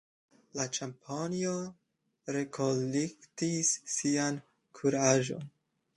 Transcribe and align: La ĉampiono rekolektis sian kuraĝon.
La 0.59 0.63
ĉampiono 0.77 1.53
rekolektis 2.37 3.73
sian 3.97 4.43
kuraĝon. 4.81 5.47